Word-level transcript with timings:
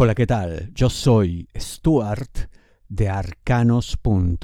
Hola, 0.00 0.14
¿qué 0.14 0.28
tal? 0.28 0.70
Yo 0.76 0.90
soy 0.90 1.48
Stuart 1.58 2.30
de 2.88 3.08
arcanos.com. 3.08 4.36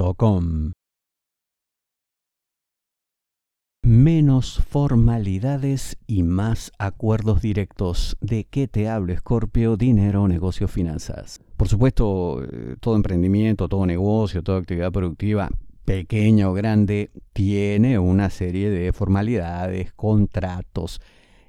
Menos 3.85 4.61
formalidades 4.69 5.97
y 6.09 6.25
más 6.25 6.73
acuerdos 6.81 7.41
directos. 7.41 8.17
¿De 8.21 8.49
qué 8.51 8.67
te 8.67 8.89
hablo, 8.89 9.13
Escorpio? 9.13 9.77
Dinero, 9.77 10.27
negocios, 10.27 10.73
finanzas. 10.73 11.41
Por 11.57 11.69
supuesto, 11.69 12.43
eh, 12.43 12.75
todo 12.81 12.97
emprendimiento, 12.97 13.69
todo 13.69 13.87
negocio, 13.87 14.43
toda 14.43 14.59
actividad 14.59 14.91
productiva, 14.91 15.51
pequeña 15.85 16.51
o 16.51 16.53
grande, 16.53 17.13
tiene 17.33 18.01
una 18.01 18.29
serie 18.29 18.71
de 18.71 18.93
formalidades, 18.93 19.93
contratos, 19.93 21.01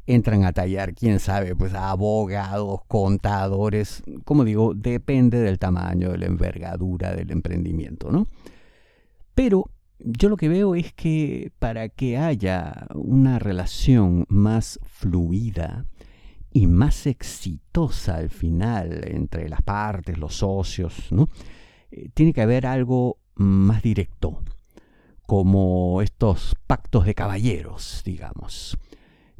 entran 0.07 0.43
a 0.43 0.53
tallar, 0.53 0.93
quién 0.93 1.19
sabe, 1.19 1.55
pues 1.55 1.73
abogados, 1.73 2.81
contadores, 2.87 4.03
como 4.23 4.43
digo, 4.43 4.73
depende 4.75 5.39
del 5.39 5.59
tamaño, 5.59 6.11
de 6.11 6.19
la 6.19 6.25
envergadura 6.27 7.15
del 7.15 7.31
emprendimiento, 7.31 8.11
¿no? 8.11 8.27
Pero 9.33 9.71
yo 9.99 10.29
lo 10.29 10.37
que 10.37 10.49
veo 10.49 10.75
es 10.75 10.93
que 10.93 11.51
para 11.59 11.89
que 11.89 12.17
haya 12.17 12.87
una 12.93 13.39
relación 13.39 14.25
más 14.29 14.79
fluida 14.83 15.85
y 16.51 16.67
más 16.67 17.07
exitosa 17.07 18.17
al 18.17 18.29
final 18.29 19.01
entre 19.07 19.49
las 19.49 19.61
partes, 19.61 20.17
los 20.17 20.35
socios, 20.35 21.11
¿no? 21.11 21.29
Eh, 21.91 22.09
tiene 22.13 22.33
que 22.33 22.41
haber 22.41 22.67
algo 22.67 23.17
más 23.35 23.81
directo, 23.81 24.39
como 25.25 26.01
estos 26.03 26.55
pactos 26.67 27.05
de 27.05 27.15
caballeros, 27.15 28.03
digamos 28.05 28.77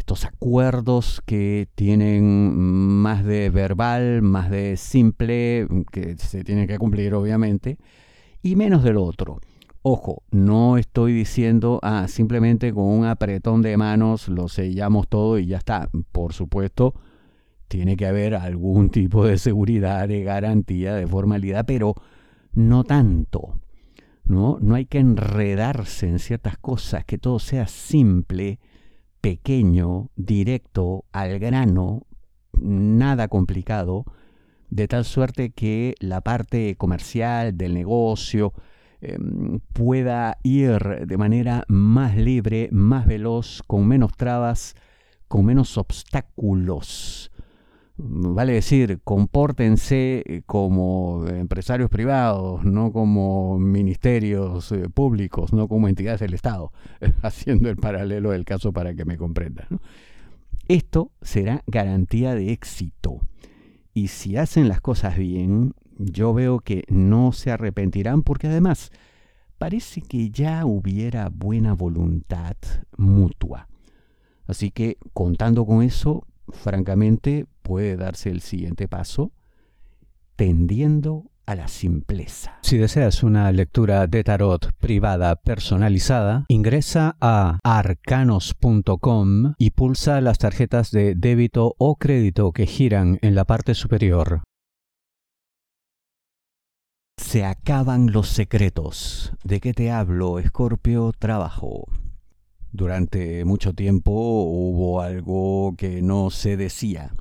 estos 0.05 0.25
acuerdos 0.25 1.19
que 1.25 1.67
tienen 1.73 2.55
más 2.55 3.25
de 3.25 3.49
verbal, 3.49 4.21
más 4.21 4.51
de 4.51 4.77
simple, 4.77 5.67
que 5.91 6.15
se 6.19 6.43
tienen 6.43 6.67
que 6.67 6.77
cumplir 6.77 7.15
obviamente, 7.15 7.79
y 8.43 8.55
menos 8.55 8.83
del 8.83 8.97
otro. 8.97 9.39
Ojo, 9.81 10.21
no 10.29 10.77
estoy 10.77 11.11
diciendo, 11.11 11.79
ah, 11.81 12.05
simplemente 12.07 12.71
con 12.71 12.83
un 12.83 13.05
apretón 13.05 13.63
de 13.63 13.77
manos 13.77 14.27
lo 14.27 14.47
sellamos 14.47 15.07
todo 15.07 15.39
y 15.39 15.47
ya 15.47 15.57
está. 15.57 15.89
Por 16.11 16.33
supuesto, 16.33 16.93
tiene 17.67 17.97
que 17.97 18.05
haber 18.05 18.35
algún 18.35 18.91
tipo 18.91 19.25
de 19.25 19.39
seguridad, 19.39 20.07
de 20.07 20.21
garantía, 20.21 20.93
de 20.93 21.07
formalidad, 21.07 21.65
pero 21.65 21.95
no 22.53 22.83
tanto. 22.83 23.59
¿no? 24.23 24.59
no 24.61 24.75
hay 24.75 24.85
que 24.85 24.99
enredarse 24.99 26.07
en 26.07 26.19
ciertas 26.19 26.59
cosas, 26.59 27.05
que 27.05 27.17
todo 27.17 27.39
sea 27.39 27.65
simple 27.65 28.59
pequeño, 29.25 30.11
directo, 30.15 31.05
al 31.11 31.39
grano, 31.39 32.03
nada 32.61 33.27
complicado, 33.27 34.05
de 34.69 34.87
tal 34.87 35.03
suerte 35.03 35.49
que 35.49 35.95
la 35.99 36.21
parte 36.21 36.75
comercial 36.75 37.57
del 37.57 37.73
negocio 37.73 38.53
em, 39.01 39.61
pueda 39.73 40.37
ir 40.43 41.07
de 41.07 41.17
manera 41.17 41.63
más 41.67 42.15
libre, 42.15 42.69
más 42.71 43.07
veloz, 43.07 43.63
con 43.65 43.87
menos 43.87 44.15
trabas, 44.15 44.75
con 45.27 45.43
menos 45.43 45.79
obstáculos 45.79 47.31
vale 47.97 48.53
decir, 48.53 48.99
compórtense 49.03 50.23
eh, 50.25 50.41
como 50.45 51.25
empresarios 51.27 51.89
privados, 51.89 52.63
no 52.65 52.91
como 52.91 53.57
ministerios 53.57 54.71
eh, 54.71 54.89
públicos, 54.89 55.53
no 55.53 55.67
como 55.67 55.87
entidades 55.87 56.19
del 56.19 56.33
Estado, 56.33 56.71
haciendo 57.21 57.69
el 57.69 57.77
paralelo 57.77 58.31
del 58.31 58.45
caso 58.45 58.73
para 58.73 58.93
que 58.93 59.05
me 59.05 59.17
comprendan. 59.17 59.67
Esto 60.67 61.11
será 61.21 61.63
garantía 61.67 62.35
de 62.35 62.51
éxito. 62.51 63.21
Y 63.93 64.09
si 64.09 64.35
hacen 64.35 64.67
las 64.67 64.81
cosas 64.81 65.17
bien, 65.17 65.73
yo 65.97 66.33
veo 66.33 66.59
que 66.59 66.83
no 66.89 67.31
se 67.31 67.51
arrepentirán 67.51 68.23
porque 68.23 68.47
además 68.47 68.91
parece 69.57 70.01
que 70.01 70.29
ya 70.31 70.65
hubiera 70.65 71.29
buena 71.29 71.73
voluntad 71.73 72.57
mutua. 72.97 73.69
Así 74.47 74.71
que 74.71 74.97
contando 75.13 75.65
con 75.65 75.81
eso, 75.81 76.27
francamente, 76.49 77.45
puede 77.65 77.97
darse 77.97 78.29
el 78.29 78.41
siguiente 78.41 78.87
paso, 78.87 79.31
tendiendo 80.35 81.31
a 81.47 81.55
la 81.55 81.67
simpleza. 81.67 82.59
Si 82.61 82.77
deseas 82.77 83.23
una 83.23 83.51
lectura 83.51 84.05
de 84.07 84.23
tarot 84.23 84.71
privada 84.79 85.35
personalizada, 85.35 86.45
ingresa 86.47 87.17
a 87.19 87.59
arcanos.com 87.63 89.55
y 89.57 89.71
pulsa 89.71 90.21
las 90.21 90.37
tarjetas 90.37 90.91
de 90.91 91.15
débito 91.15 91.75
o 91.77 91.95
crédito 91.95 92.51
que 92.51 92.67
giran 92.67 93.17
en 93.21 93.33
la 93.35 93.45
parte 93.45 93.73
superior. 93.73 94.43
Se 97.17 97.43
acaban 97.45 98.11
los 98.11 98.29
secretos. 98.29 99.33
¿De 99.43 99.59
qué 99.59 99.73
te 99.73 99.89
hablo, 99.89 100.37
Escorpio? 100.37 101.11
Trabajo. 101.17 101.87
Durante 102.71 103.45
mucho 103.45 103.73
tiempo 103.73 104.11
hubo 104.11 105.01
algo 105.01 105.75
que 105.77 106.01
no 106.01 106.29
se 106.29 106.57
decía. 106.57 107.13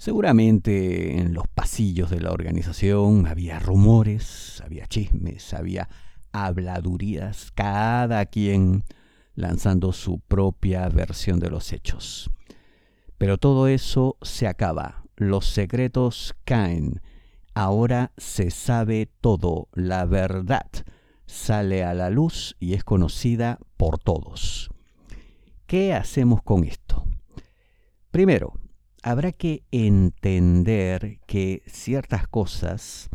Seguramente 0.00 1.18
en 1.18 1.34
los 1.34 1.46
pasillos 1.46 2.08
de 2.08 2.22
la 2.22 2.32
organización 2.32 3.26
había 3.26 3.58
rumores, 3.58 4.62
había 4.64 4.86
chismes, 4.86 5.52
había 5.52 5.90
habladurías, 6.32 7.50
cada 7.54 8.24
quien 8.24 8.82
lanzando 9.34 9.92
su 9.92 10.20
propia 10.20 10.88
versión 10.88 11.38
de 11.38 11.50
los 11.50 11.74
hechos. 11.74 12.30
Pero 13.18 13.36
todo 13.36 13.68
eso 13.68 14.16
se 14.22 14.46
acaba, 14.46 15.04
los 15.16 15.44
secretos 15.44 16.34
caen, 16.46 17.02
ahora 17.52 18.12
se 18.16 18.50
sabe 18.50 19.06
todo, 19.20 19.68
la 19.74 20.06
verdad 20.06 20.70
sale 21.26 21.84
a 21.84 21.92
la 21.92 22.08
luz 22.08 22.56
y 22.58 22.72
es 22.72 22.84
conocida 22.84 23.58
por 23.76 23.98
todos. 23.98 24.70
¿Qué 25.66 25.92
hacemos 25.92 26.42
con 26.42 26.64
esto? 26.64 27.04
Primero, 28.10 28.54
habrá 29.02 29.32
que 29.32 29.62
entender 29.70 31.18
que 31.26 31.62
ciertas 31.66 32.26
cosas, 32.26 33.08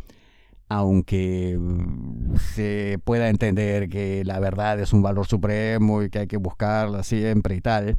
aunque 0.69 1.57
mm, 1.59 2.35
se 2.37 2.99
pueda 3.03 3.29
entender 3.29 3.89
que 3.89 4.23
la 4.25 4.39
verdad 4.39 4.79
es 4.79 4.93
un 4.93 5.01
valor 5.01 5.27
supremo 5.27 6.03
y 6.03 6.09
que 6.09 6.19
hay 6.19 6.27
que 6.27 6.37
buscarla 6.37 7.03
siempre 7.03 7.55
y 7.55 7.61
tal, 7.61 7.97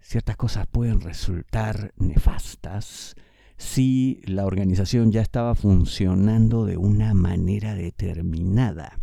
ciertas 0.00 0.36
cosas 0.36 0.66
pueden 0.66 1.00
resultar 1.00 1.92
nefastas 1.96 3.14
si 3.56 4.20
la 4.24 4.44
organización 4.44 5.12
ya 5.12 5.22
estaba 5.22 5.54
funcionando 5.54 6.66
de 6.66 6.76
una 6.76 7.14
manera 7.14 7.74
determinada. 7.74 8.98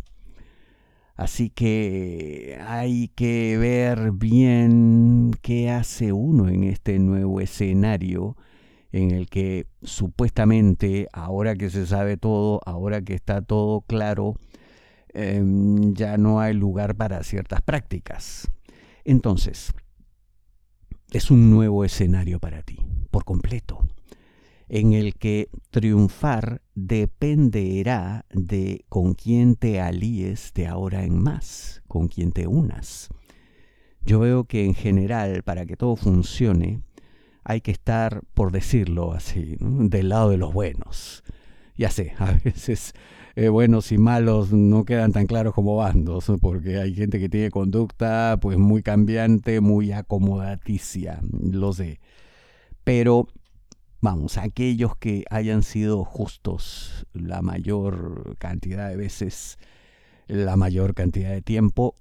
Así 1.20 1.50
que 1.50 2.58
hay 2.66 3.08
que 3.08 3.58
ver 3.58 4.10
bien 4.12 5.32
qué 5.42 5.68
hace 5.68 6.14
uno 6.14 6.48
en 6.48 6.64
este 6.64 6.98
nuevo 6.98 7.42
escenario 7.42 8.38
en 8.90 9.10
el 9.10 9.28
que 9.28 9.66
supuestamente, 9.82 11.08
ahora 11.12 11.56
que 11.56 11.68
se 11.68 11.86
sabe 11.86 12.16
todo, 12.16 12.62
ahora 12.64 13.02
que 13.02 13.12
está 13.12 13.42
todo 13.42 13.82
claro, 13.82 14.36
em, 15.12 15.92
ya 15.92 16.16
no 16.16 16.40
hay 16.40 16.54
lugar 16.54 16.94
para 16.94 17.22
ciertas 17.22 17.60
prácticas. 17.60 18.50
Entonces, 19.04 19.74
es 21.10 21.30
un 21.30 21.50
nuevo 21.50 21.84
escenario 21.84 22.40
para 22.40 22.62
ti, 22.62 22.78
por 23.10 23.26
completo 23.26 23.84
en 24.70 24.92
el 24.92 25.16
que 25.16 25.48
triunfar 25.70 26.62
dependerá 26.76 28.24
de 28.32 28.84
con 28.88 29.14
quién 29.14 29.56
te 29.56 29.80
alíes 29.80 30.52
de 30.54 30.68
ahora 30.68 31.02
en 31.02 31.20
más, 31.20 31.82
con 31.88 32.06
quién 32.06 32.30
te 32.30 32.46
unas. 32.46 33.08
Yo 34.02 34.20
veo 34.20 34.44
que 34.44 34.64
en 34.64 34.74
general, 34.74 35.42
para 35.42 35.66
que 35.66 35.76
todo 35.76 35.96
funcione, 35.96 36.82
hay 37.42 37.62
que 37.62 37.72
estar, 37.72 38.22
por 38.32 38.52
decirlo 38.52 39.12
así, 39.12 39.56
del 39.58 40.10
lado 40.10 40.30
de 40.30 40.36
los 40.36 40.54
buenos. 40.54 41.24
Ya 41.76 41.90
sé, 41.90 42.12
a 42.18 42.30
veces 42.44 42.94
eh, 43.34 43.48
buenos 43.48 43.90
y 43.90 43.98
malos 43.98 44.52
no 44.52 44.84
quedan 44.84 45.10
tan 45.10 45.26
claros 45.26 45.52
como 45.52 45.74
bandos, 45.74 46.30
porque 46.40 46.78
hay 46.78 46.94
gente 46.94 47.18
que 47.18 47.28
tiene 47.28 47.50
conducta 47.50 48.38
pues 48.40 48.56
muy 48.56 48.84
cambiante, 48.84 49.60
muy 49.60 49.90
acomodaticia, 49.90 51.20
lo 51.32 51.72
sé. 51.72 51.98
Pero 52.84 53.26
vamos, 54.00 54.38
aquellos 54.38 54.96
que 54.96 55.24
hayan 55.30 55.62
sido 55.62 56.04
justos 56.04 57.06
la 57.12 57.42
mayor 57.42 58.36
cantidad 58.38 58.88
de 58.88 58.96
veces, 58.96 59.58
la 60.26 60.56
mayor 60.56 60.94
cantidad 60.94 61.30
de 61.30 61.42
tiempo, 61.42 61.94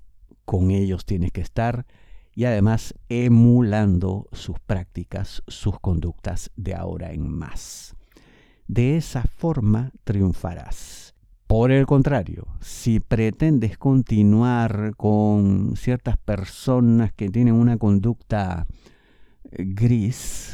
con 0.46 0.72
ellos 0.72 1.06
tienes 1.06 1.32
que 1.32 1.42
estar 1.42 1.86
y 2.34 2.46
además 2.46 2.94
emulando 3.10 4.28
sus 4.32 4.60
prácticas, 4.60 5.44
sus 5.48 5.80
conductas 5.80 6.52
de 6.56 6.74
ahora 6.74 7.12
en 7.12 7.30
más. 7.30 7.96
De 8.68 8.98
esa 8.98 9.24
forma 9.24 9.92
triunfarás. 10.04 11.14
Por 11.48 11.72
el 11.72 11.86
contrario, 11.86 12.46
si 12.62 13.00
pretendes 13.00 13.78
continuar 13.78 14.94
con 14.96 15.76
ciertas 15.76 16.18
personas 16.18 17.12
que 17.12 17.30
tienen 17.30 17.56
una 17.56 17.78
conducta 17.78 18.68
gris, 19.52 20.49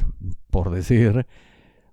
por 0.56 0.70
decir, 0.70 1.28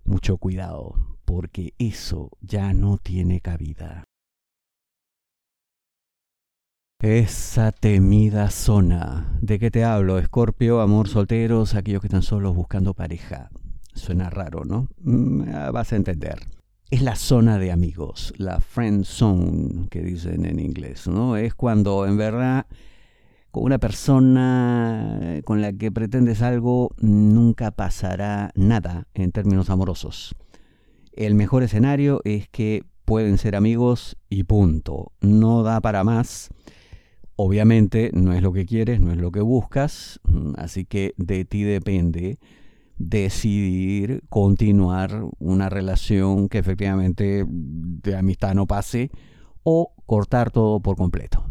mucho 0.04 0.36
cuidado, 0.36 0.94
porque 1.24 1.74
eso 1.78 2.30
ya 2.40 2.72
no 2.72 2.96
tiene 2.96 3.40
cabida. 3.40 4.04
Esa 7.00 7.72
temida 7.72 8.50
zona. 8.50 9.36
¿De 9.40 9.58
qué 9.58 9.72
te 9.72 9.82
hablo? 9.82 10.16
Escorpio, 10.20 10.80
amor, 10.80 11.08
solteros, 11.08 11.74
aquellos 11.74 12.02
que 12.02 12.06
están 12.06 12.22
solos 12.22 12.54
buscando 12.54 12.94
pareja. 12.94 13.50
Suena 13.94 14.30
raro, 14.30 14.64
¿no? 14.64 14.86
Mm, 14.98 15.72
vas 15.72 15.92
a 15.92 15.96
entender. 15.96 16.46
Es 16.88 17.02
la 17.02 17.16
zona 17.16 17.58
de 17.58 17.72
amigos, 17.72 18.32
la 18.36 18.60
friend 18.60 19.04
zone 19.04 19.88
que 19.90 20.02
dicen 20.02 20.44
en 20.44 20.60
inglés, 20.60 21.08
¿no? 21.08 21.36
Es 21.36 21.54
cuando 21.54 22.06
en 22.06 22.16
verdad 22.16 22.66
con 23.52 23.62
una 23.62 23.78
persona 23.78 25.40
con 25.44 25.60
la 25.60 25.72
que 25.72 25.92
pretendes 25.92 26.42
algo 26.42 26.90
nunca 26.98 27.70
pasará 27.70 28.50
nada 28.56 29.06
en 29.14 29.30
términos 29.30 29.70
amorosos. 29.70 30.34
El 31.12 31.36
mejor 31.36 31.62
escenario 31.62 32.20
es 32.24 32.48
que 32.48 32.82
pueden 33.04 33.38
ser 33.38 33.54
amigos 33.54 34.16
y 34.28 34.42
punto. 34.44 35.12
No 35.20 35.62
da 35.62 35.80
para 35.80 36.02
más 36.02 36.50
Obviamente 37.44 38.10
no 38.12 38.32
es 38.34 38.42
lo 38.42 38.52
que 38.52 38.66
quieres, 38.66 39.00
no 39.00 39.10
es 39.10 39.18
lo 39.18 39.32
que 39.32 39.40
buscas, 39.40 40.20
mm, 40.24 40.52
así 40.58 40.84
que 40.84 41.14
de 41.16 41.44
ti 41.44 41.62
depende 41.62 42.38
decidir 42.98 44.22
continuar 44.28 45.24
una 45.38 45.68
relación 45.68 46.48
que 46.48 46.58
efectivamente 46.58 47.44
de 47.48 48.16
amistad 48.16 48.54
no 48.54 48.66
pase 48.66 49.10
o 49.64 49.94
cortar 50.06 50.50
todo 50.50 50.80
por 50.80 50.96
completo. 50.96 51.44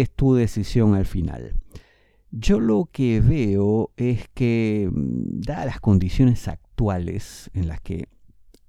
Es 0.00 0.10
tu 0.10 0.34
decisión 0.34 0.94
al 0.94 1.04
final. 1.04 1.54
Yo 2.30 2.60
lo 2.60 2.88
que 2.90 3.20
veo 3.20 3.90
es 3.98 4.28
que, 4.32 4.88
mm, 4.90 5.40
dadas 5.40 5.66
las 5.66 5.80
condiciones 5.80 6.48
actuales 6.48 7.50
en 7.52 7.68
las 7.68 7.80
que 7.82 8.08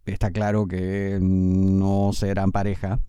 está 0.05 0.31
claro 0.31 0.67
que 0.67 1.17
no 1.21 2.11
serán 2.11 2.51
pareja, 2.51 2.99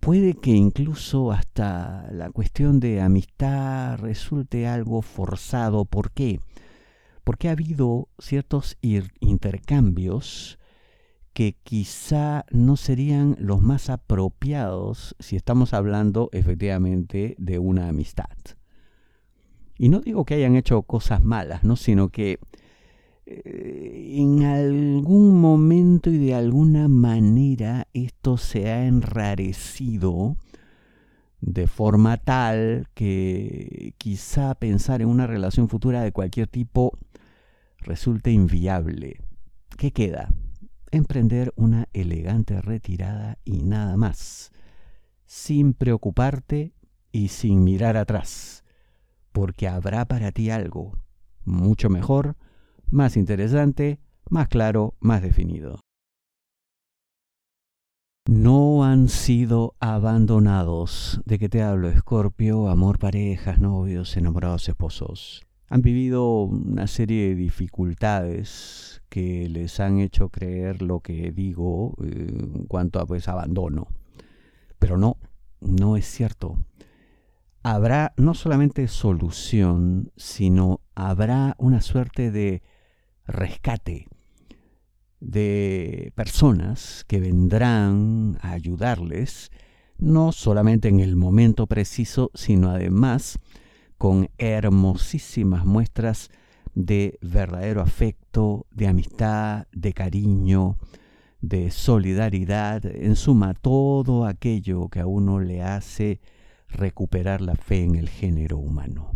puede 0.00 0.34
que 0.34 0.50
incluso 0.50 1.32
hasta 1.32 2.06
la 2.12 2.30
cuestión 2.30 2.80
de 2.80 3.00
amistad 3.00 3.98
resulte 3.98 4.66
algo 4.66 5.00
forzado. 5.00 5.86
¿Por 5.86 6.10
qué? 6.10 6.40
Porque 7.24 7.48
ha 7.48 7.52
habido 7.52 8.08
ciertos 8.18 8.76
intercambios 8.82 10.58
que 11.34 11.56
quizá 11.64 12.46
no 12.50 12.76
serían 12.76 13.36
los 13.40 13.60
más 13.60 13.90
apropiados 13.90 15.16
si 15.18 15.36
estamos 15.36 15.74
hablando 15.74 16.30
efectivamente 16.32 17.34
de 17.38 17.58
una 17.58 17.88
amistad. 17.88 18.30
Y 19.76 19.88
no 19.88 20.00
digo 20.00 20.24
que 20.24 20.34
hayan 20.34 20.54
hecho 20.54 20.82
cosas 20.82 21.24
malas, 21.24 21.64
¿no? 21.64 21.74
sino 21.74 22.08
que 22.08 22.38
eh, 23.26 24.14
en 24.16 24.44
algún 24.44 25.40
momento 25.40 26.08
y 26.08 26.18
de 26.18 26.34
alguna 26.34 26.86
manera 26.86 27.88
esto 27.92 28.36
se 28.36 28.70
ha 28.70 28.86
enrarecido 28.86 30.36
de 31.40 31.66
forma 31.66 32.16
tal 32.16 32.86
que 32.94 33.94
quizá 33.98 34.54
pensar 34.54 35.02
en 35.02 35.08
una 35.08 35.26
relación 35.26 35.68
futura 35.68 36.02
de 36.02 36.12
cualquier 36.12 36.46
tipo 36.46 36.96
resulte 37.78 38.30
inviable. 38.30 39.20
¿Qué 39.76 39.90
queda? 39.90 40.32
Emprender 40.94 41.52
una 41.56 41.88
elegante 41.92 42.62
retirada 42.62 43.38
y 43.44 43.64
nada 43.64 43.96
más, 43.96 44.52
sin 45.26 45.74
preocuparte 45.74 46.72
y 47.10 47.28
sin 47.28 47.64
mirar 47.64 47.96
atrás, 47.96 48.62
porque 49.32 49.66
habrá 49.66 50.04
para 50.04 50.30
ti 50.30 50.50
algo 50.50 50.96
mucho 51.44 51.90
mejor 51.90 52.36
más 52.92 53.16
interesante, 53.16 53.98
más 54.30 54.46
claro, 54.46 54.94
más 55.00 55.20
definido. 55.20 55.80
No 58.28 58.84
han 58.84 59.08
sido 59.08 59.74
abandonados. 59.80 61.20
¿De 61.24 61.40
qué 61.40 61.48
te 61.48 61.60
hablo, 61.60 61.88
Escorpio? 61.88 62.68
Amor, 62.68 63.00
parejas, 63.00 63.58
novios, 63.58 64.16
enamorados, 64.16 64.68
esposos. 64.68 65.44
Han 65.68 65.82
vivido 65.82 66.42
una 66.42 66.86
serie 66.86 67.28
de 67.28 67.34
dificultades 67.34 69.02
que 69.08 69.48
les 69.48 69.80
han 69.80 69.98
hecho 69.98 70.28
creer 70.28 70.82
lo 70.82 71.00
que 71.00 71.32
digo 71.32 71.94
eh, 72.02 72.26
en 72.54 72.66
cuanto 72.66 73.00
a 73.00 73.06
pues 73.06 73.28
abandono. 73.28 73.88
Pero 74.78 74.98
no, 74.98 75.18
no 75.60 75.96
es 75.96 76.06
cierto. 76.06 76.58
Habrá 77.62 78.12
no 78.16 78.34
solamente 78.34 78.88
solución, 78.88 80.12
sino 80.16 80.80
habrá 80.94 81.54
una 81.58 81.80
suerte 81.80 82.30
de 82.30 82.62
rescate 83.26 84.08
de 85.20 86.12
personas 86.14 87.04
que 87.08 87.20
vendrán 87.20 88.38
a 88.42 88.50
ayudarles, 88.52 89.50
no 89.96 90.32
solamente 90.32 90.88
en 90.88 91.00
el 91.00 91.16
momento 91.16 91.66
preciso, 91.66 92.30
sino 92.34 92.70
además 92.70 93.38
con 94.04 94.28
hermosísimas 94.36 95.64
muestras 95.64 96.28
de 96.74 97.18
verdadero 97.22 97.80
afecto, 97.80 98.66
de 98.70 98.86
amistad, 98.86 99.66
de 99.72 99.94
cariño, 99.94 100.76
de 101.40 101.70
solidaridad, 101.70 102.84
en 102.84 103.16
suma, 103.16 103.54
todo 103.54 104.26
aquello 104.26 104.90
que 104.90 105.00
a 105.00 105.06
uno 105.06 105.40
le 105.40 105.62
hace 105.62 106.20
recuperar 106.68 107.40
la 107.40 107.54
fe 107.54 107.82
en 107.82 107.94
el 107.94 108.10
género 108.10 108.58
humano. 108.58 109.12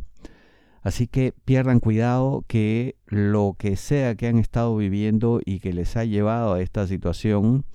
Así 0.81 1.07
que 1.07 1.35
pierdan 1.45 1.81
cuidado 1.81 2.47
que 2.47 2.97
lo 3.05 3.57
que 3.59 3.77
sea 3.77 4.15
que 4.15 4.27
han 4.27 4.39
estado 4.39 4.75
viviendo 4.75 5.43
y 5.45 5.61
que 5.61 5.75
les 5.75 5.99
ha 5.99 6.07
llevado 6.07 6.55
a 6.55 6.63
esta 6.63 6.87
situación 6.87 7.67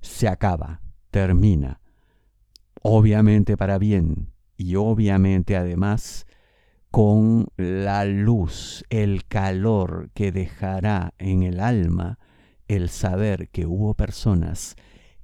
se 0.00 0.26
acaba, 0.26 0.80
termina. 1.12 1.78
Obviamente 2.82 3.56
para 3.56 3.78
bien 3.78 4.32
y 4.56 4.74
obviamente 4.74 5.56
además 5.56 6.26
con 6.96 7.48
la 7.58 8.06
luz, 8.06 8.82
el 8.88 9.26
calor 9.26 10.08
que 10.14 10.32
dejará 10.32 11.12
en 11.18 11.42
el 11.42 11.60
alma 11.60 12.18
el 12.68 12.88
saber 12.88 13.50
que 13.50 13.66
hubo 13.66 13.92
personas 13.92 14.76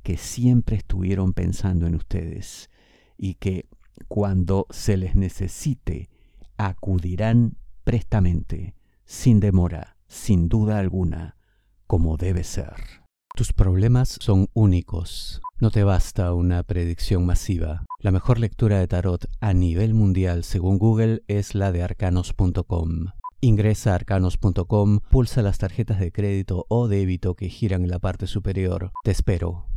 que 0.03 0.19
siempre 0.19 0.77
estuvieron 0.77 1.33
pensando 1.33 1.87
en 1.87 1.95
ustedes 1.95 2.69
y 3.17 3.37
que 3.37 3.71
cuando 4.07 4.67
se 4.69 4.99
les 4.99 5.15
necesite 5.15 6.11
acudirán 6.59 7.57
prestamente, 7.85 8.75
sin 9.07 9.41
demora, 9.41 9.97
sin 10.09 10.51
duda 10.51 10.79
alguna, 10.79 11.39
como 11.87 12.19
debe 12.19 12.45
ser. 12.45 12.75
Tus 13.35 13.55
problemas 13.55 14.19
son 14.21 14.49
únicos. 14.53 15.41
No 15.59 15.71
te 15.71 15.85
basta 15.85 16.35
una 16.35 16.65
predicción 16.65 17.25
masiva. 17.25 17.87
La 18.03 18.11
mejor 18.11 18.41
lectura 18.41 18.81
de 18.81 18.89
tarot 18.89 19.27
a 19.41 19.53
nivel 19.55 19.95
mundial 19.95 20.43
según 20.43 20.77
Google 20.77 21.23
es 21.29 21.55
la 21.55 21.71
de 21.71 21.85
arcanos.com. 21.85 23.13
Ingresa 23.41 23.93
a 23.93 23.95
arcanos.com, 23.95 24.99
pulsa 25.09 25.41
las 25.41 25.59
tarjetas 25.59 26.01
de 26.01 26.11
crédito 26.11 26.67
o 26.69 26.89
débito 26.89 27.37
que 27.37 27.49
giran 27.49 27.85
en 27.85 27.91
la 27.91 28.01
parte 28.01 28.27
superior. 28.27 28.91
Te 29.05 29.13
espero. 29.13 29.72